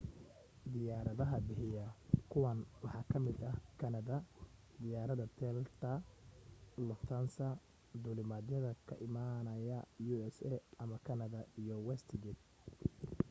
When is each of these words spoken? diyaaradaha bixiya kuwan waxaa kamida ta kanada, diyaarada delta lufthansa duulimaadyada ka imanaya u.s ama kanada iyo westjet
diyaaradaha 0.73 1.35
bixiya 1.47 1.85
kuwan 2.31 2.59
waxaa 2.83 3.09
kamida 3.11 3.49
ta 3.57 3.69
kanada, 3.79 4.15
diyaarada 4.81 5.25
delta 5.41 5.91
lufthansa 6.87 7.47
duulimaadyada 8.01 8.71
ka 8.87 8.95
imanaya 9.07 9.77
u.s 10.13 10.35
ama 10.83 10.97
kanada 11.07 11.39
iyo 11.61 11.75
westjet 11.87 12.39